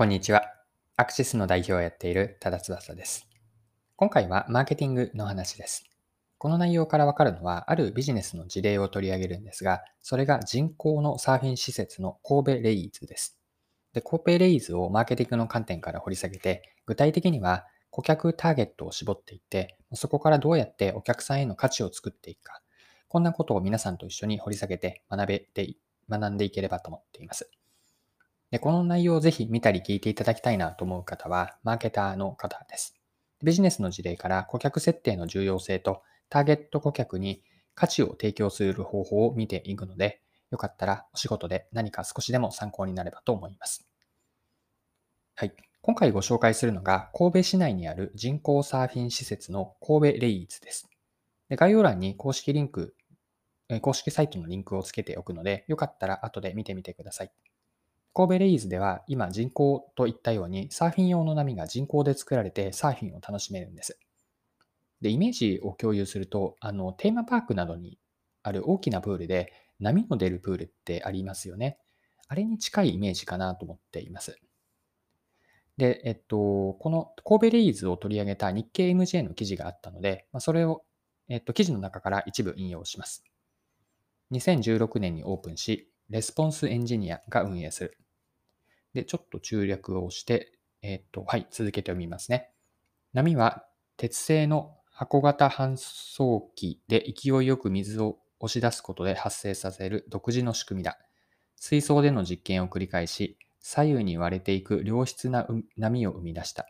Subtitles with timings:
[0.00, 0.44] こんにちは。
[0.96, 3.28] アクシスの代表をやっている多田翼です。
[3.96, 5.84] 今回はマーケティングの話です。
[6.38, 13.38] この内容からわかるのは、あるビジネスの事例を取り上げるんですが、それが人工のサーフィン施設の神戸レイズです。
[13.92, 22.62] で、神戸レイズをマーケティングの観点から掘り下げて、具体的には顧客ターゲットを絞っていって、そこからどうやってお客さんへの価値を作っていくか、
[23.08, 25.74] こんなことを皆さんと一緒に掘り下げて学べて、
[26.08, 27.50] 学んでいければと思っています。
[28.50, 32.96] で、この内容をぜひ見たり聞いていただきたいなと思う方は、マーケターの方です。
[33.42, 37.42] ビジネスの事例から顧客設定の重要性とターゲット顧客に
[37.74, 40.20] 価値を提供する方法を見ていくので、
[40.50, 43.88] よかったらお仕事で何か少しでも参考になればと思います。
[45.36, 45.54] はい。
[45.80, 50.90] 今回ご紹介するのが、神戸市内にある人工サーフィン施設の神戸レイズです。
[51.48, 52.94] で概要欄に公式リンク、
[53.80, 57.32] 公式サイトのリンクをつけておくので、よかったら後で見てみてください。
[58.20, 63.98] 神戸レイズでは今人工といったようにサーフィン用の波が人工で作られてサーフィンを楽しめるんです。
[65.00, 67.98] で、イメージを共有すると、あの、テーマパークなどに
[68.42, 71.78] ある大きなプールで波の出るプールってありますよね。
[72.28, 74.38] あれに近いイメージかなと思っています。
[75.78, 80.82] で、えっと、この神戸レイズを取り上げた日経 MJ の記事があったので、ま、それを、
[81.30, 83.24] えっと、記事の中から一部引用します。
[84.32, 87.96] 2016年にオープンし、レスポンスエンジニアが運営する。
[88.94, 90.52] で、ちょっと中略をして、
[90.82, 92.50] えっ、と、はい、続けて読みますね。
[93.12, 100.98] 波は鉄製の箱型搬送機で勢いよく水を押し出すことで発生させる独自の仕組みだ。
[101.56, 105.46] 水槽での実験を繰り返し、左右に割れていく良質な
[105.76, 106.66] 波を生み出した。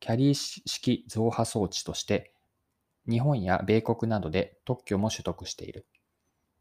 [0.00, 2.32] キャリー式増波装置として、
[3.08, 5.86] 日本や米国などで特許も取得している。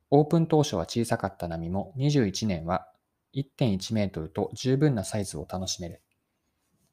[0.10, 2.88] オープン当初は小さかった波も21年は
[3.34, 6.02] 1.1メートルと十分なサイズを楽しめる。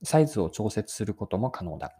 [0.02, 1.92] サイズを調節することも可能だ。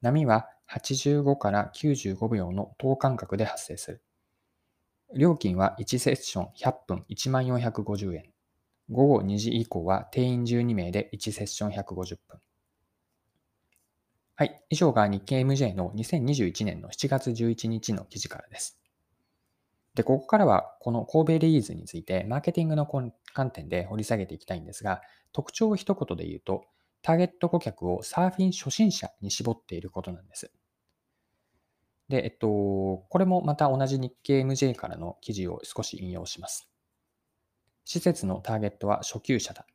[0.00, 4.02] 波は85から95秒の等間隔で発生する。
[5.14, 8.24] 料金は1セッション100分1450円。
[8.90, 12.40] 午後2時以降は定員12名で1セッション150分。
[14.34, 14.64] はい。
[14.70, 18.79] 以上が日経 MJ の2021年の7月11日の記事からです。
[20.00, 22.86] で、ここからはこの神戸レイーズについてマーケティングの
[23.34, 26.64] 観点で掘り下げていきたいんですが、特徴を一言で言うと、
[27.02, 30.50] ターゲット顧客をサーフィン初心者に絞っていることなんです。
[32.08, 36.70] で、えっと、これもまた同じ日経 MJ からの記事を少し引用します。
[37.84, 39.66] 施設のターゲットは初級者だ。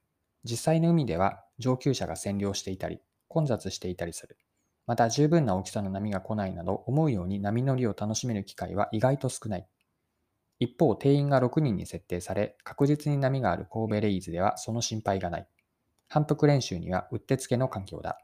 [0.44, 4.40] 実際の海では上級者が占領していたり、混雑していたりする。
[4.88, 9.68] また十分な大きさの波が来ないなど、思うように波乗りを楽しめる機会は意外と少ない。
[10.60, 15.48] 一方、定員が6人に設定され、確実に波がある神戸レイズではその心配がない。
[16.08, 18.18] 反復練習にはうってつけの環境だ。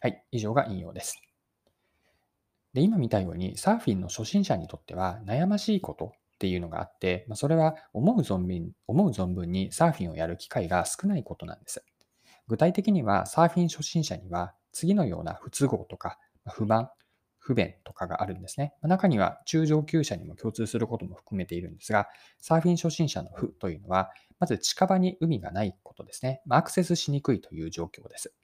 [0.00, 1.20] はい、以上が引用です。
[2.72, 11.84] で、今見たようにサーフィンの初心者にとっては悩ましいことっていうのがあって、まあ、それは思う存分、思う存分にサーフィンをやる機会が少ないことなんです。
[12.48, 16.18] 具体的にはサーフィン初心者には次のような不都合とか
[16.48, 16.90] 不満、
[17.40, 18.74] 不便とかがあるんですね。
[18.82, 22.08] 中には中上級者にも共通することも含めているんですが、
[22.38, 26.42] サーフィン初心者の不というのは、まず近場に海がないことですね。
[26.48, 28.34] アクセスしにくいという状況です。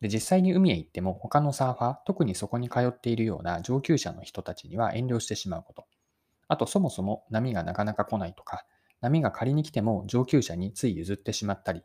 [0.00, 5.86] で実際に海へ行っても他のサーファー、特にそこに通っているような上級者の人たちには遠慮してしまうこと。
[6.48, 8.64] あとそもそも波がなかなか来ないとか、
[9.00, 11.82] 波が仮に来ても上級者につい譲ってしまったり、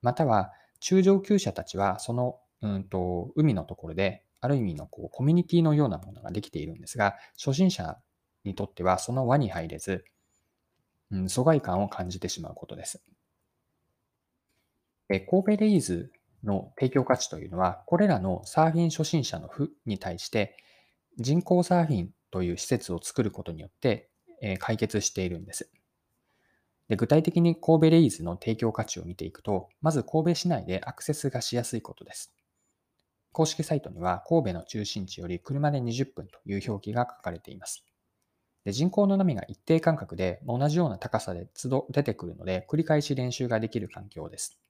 [0.00, 7.96] または中上級者たちはそのうんと海のところである意味のこうコミュニティのようなものができているんですが、初心者
[8.44, 10.04] にとってはその輪に入れず、
[11.12, 13.02] うん、疎外感を感じてしまうことです。
[15.08, 16.10] で神戸レイズ
[16.42, 20.56] の提供価値というのは、これらのサーフィン初心者の負に対して、
[21.18, 24.10] 人工サーフィンという施設を作ることによって、
[24.40, 25.70] え解決しているんです。
[26.88, 32.34] で具体的に神戸レイズの提供価値を見ていくと、まず神戸市内でアクセスがしやすいことです。
[33.32, 37.84] 公式サイトには神戸の中心地より車で20分という表記が書かれています。
[38.64, 44.60] で人工の波が一定間隔で同じような高さで都度出てくるので繰り返し練習ができる環境です。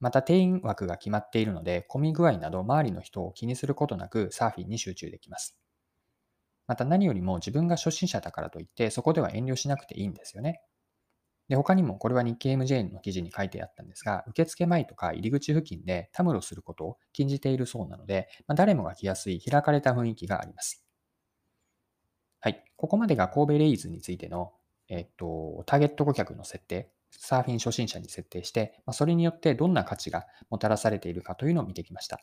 [0.00, 5.58] また定員枠が決まっているので混み具合など周りの人を気にすることなくサーフィンに集中できます。
[6.66, 10.60] また何よりも自分が初心者だからといってそこでは遠慮しなくていいんですよね。
[11.48, 20.84] で、他にもこれは日経 MJ の記事に書いてあったんですが、受付前とか入り口付近でたむろすることを禁じているそうなので、まあ、誰もが来やすい開かれた雰囲気があります。
[22.40, 22.64] はい。
[22.76, 24.52] ここまでが神戸レイズについての、
[24.88, 32.20] えっと、ターゲット顧客の設定、サーフィン初心者に設定して、まそれによってどんな価値がもたらされているかというのを見てきました。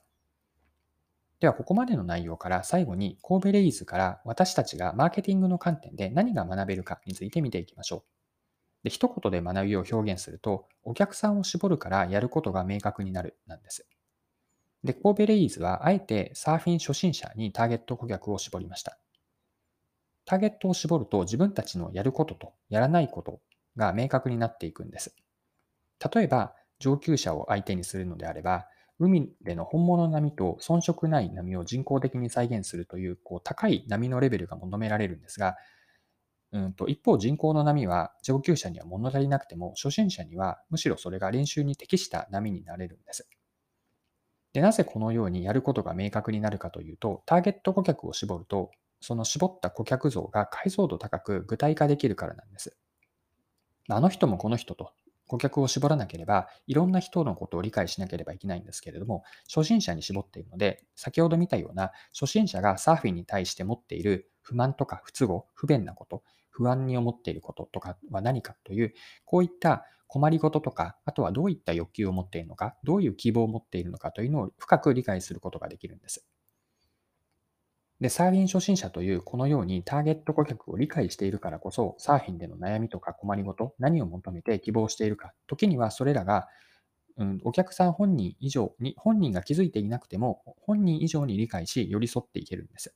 [1.41, 8.20] では、ここまでの内容から最後に神戸レイズから私たちがマーケティングの観点で何が学べるかについて見ていきましょう。
[8.83, 13.87] で一言で学びを表現すると、お客さんを絞るからやることが明確になるなんです。
[14.83, 18.99] で、神戸レイズはあえてサーフィン初心者にターゲット顧客を絞りました。
[20.25, 23.41] ターゲットを絞ると自分たちのやることとやらないこと
[23.75, 25.15] が明確になっていくんです。
[26.13, 28.67] 例えば、上級者を相手にするのであれば、
[28.99, 35.55] 海での本物の波と遜色ない波を人工的に再現するというこう高い波のレベルが求められるんですが、
[36.53, 43.29] うんと一方人工の波は上級者には物足りなくても初心者にはむしろそれが練習に適した波になれるんです。
[44.53, 52.77] でなぜこのようにやることが明確になるかというとターゲット顧客を絞るとその絞った顧客像が解像度高く具体化できるからなんです。
[53.87, 54.91] あの人もこの人と
[55.31, 68.93] 顧客を絞らなければ、いろんな人のことを理解しなければいけないんですけれども、初心者に絞っているので、先ほど見たような初心者がサーフィンに対して持っている不満とか不都合、不便なこと、不安に思っていることとかは何かという、
[69.25, 76.27] こういった困りごととか、あとはどういった欲求を持っているのか、どういう希望を持っているのかというのを深く理解することができるんです。
[78.01, 86.47] で、サーフィン初心者というこのようにターゲット顧客を理解しているからこそ、サーフィンでの悩みとか困りごと、何を求めて希望しているか、時にはそれらが、
[87.17, 92.95] うん、お客さん本人以上に、本人が気づいていなくても、本人以上に理解し、寄り添っていけるんです。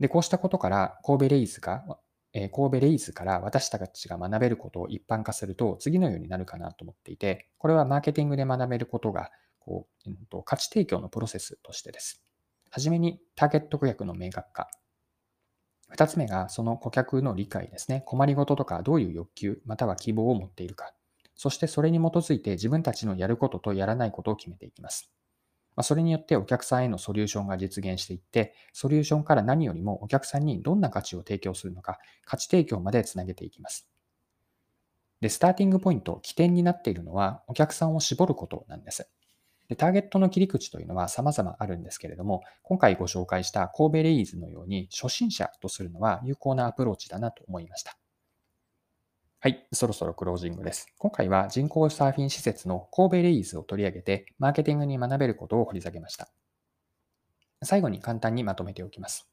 [0.00, 1.84] で、こうしたことから、神戸レイズが、
[2.32, 12.22] えー、神戸レイズから私たちが学べることを一般化すると、次のようになるかなと思っていて、これはマーケティングで学べることが、こう、うん、と価値提供のプロセスとしてです。
[12.70, 14.68] はじめにターゲット顧客の明確化。
[15.90, 18.02] 二つ目がその顧客の理解ですね。
[18.04, 20.92] 困りごととかどういう欲求または希望を持っているか。
[21.34, 25.10] そしてそれに基づいて自分たちのやることとやらないことを決めていきます。
[25.78, 33.88] まそれによってお客さんへのソリューションが実現していって、ソリューションから何よりもお客さんにどんな価値を提供するのか、価値提供までつなげていきます。
[35.20, 39.08] で、スターティングポイント、起点になっているのはお客さんを絞ることなんです。
[39.68, 47.96] でターゲットの切り口というのは様々あるんですけれども、今回ご紹介した神戸レイズのように初心者とするのは有効なアプローチだなと思いました。
[49.40, 50.92] はい、そろそろクロージングです。
[50.98, 56.28] 今回は人工サーフィン施設の神戸レイズを取り上げて、マーケティングに学べることを掘り下げました。
[57.62, 59.30] 最後に簡単にまとめておきます。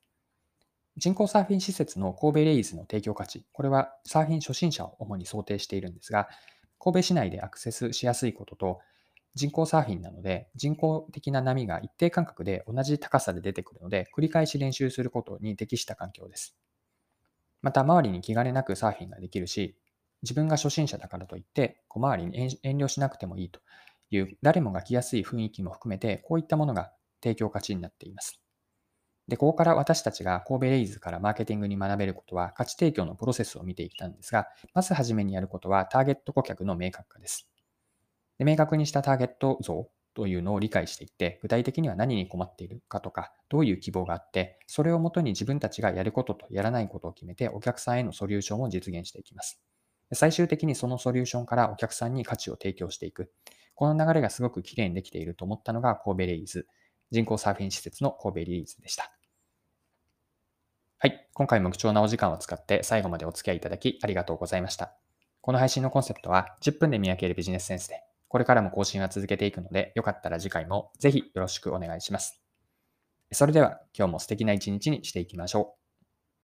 [0.96, 6.30] 人工サーフィン施設の神戸レイズの提供価値、これはサーフィン初心者を主に想定しているんですが、
[6.80, 8.82] 神戸市内でアクセスしやすいことと、
[9.34, 16.56] 人工サーフィンなので、人工的な波が一定間隔で同じ高さで出てくるので、繰り返し練習することに適した環境です。
[17.64, 19.76] また、周りに気兼ねなくサーフィンができるし、
[20.26, 23.62] 自分が初心者だからといって、小回りに遠慮しなくてもいいと
[24.12, 26.92] いう、誰もが来やすい雰囲気も含めて、こういったものが
[27.24, 28.42] 提供価値になっています。
[29.28, 37.50] で、ここから私たちが神戸レイズからマーケティングに学べることは、価値提供のプロセスを見ていきたんですが、まずはじめにやることは、ターゲット顧客の明確化です。
[38.38, 49.62] で明確にしたターゲット像というのを理解していって、具体的には何に困っているかとか、どういう希望があって、それをもとに自分たちがやることとやらないことを決めて、お客さんへのソリューションを実現していきます。
[50.14, 53.32] 最終的にそのソリューションからお客さんに価値を提供していく。
[53.74, 56.68] この流れがすごくきれいにできていると思ったのが神戸レイズ、
[57.12, 59.12] 人工サーフィン施設の神戸レイズでした。
[60.98, 61.28] はい。
[61.34, 64.96] 今回も貴重なお時間を使って最後までお付き合いいただきありがとうございました。
[65.42, 68.02] この配信のコンセプトは10分で見分けるビジネスセンスで
[68.36, 72.42] これからも更新は続けていくので、よかったら次回もぜひよろしくお願いします。
[73.32, 75.85] それでは今日も素敵な一日にしていきましょう。